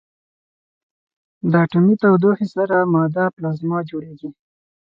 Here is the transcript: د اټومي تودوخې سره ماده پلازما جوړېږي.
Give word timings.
د 1.51 1.53
اټومي 1.63 1.95
تودوخې 2.01 2.47
سره 2.55 2.77
ماده 2.93 3.25
پلازما 3.35 3.79
جوړېږي. 3.89 4.29